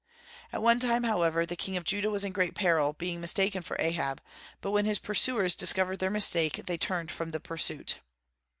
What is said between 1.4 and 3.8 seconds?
the king of Judah was in great peril, being mistaken for